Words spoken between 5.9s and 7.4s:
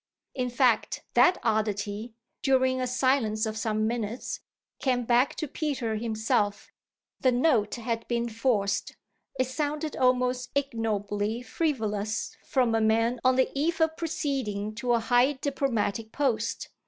himself: the